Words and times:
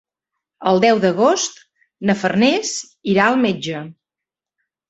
El 0.71 0.79
deu 0.85 1.01
d'agost 1.03 1.59
na 2.11 2.17
Farners 2.23 2.73
irà 3.15 3.29
al 3.29 3.39
metge. 3.47 3.83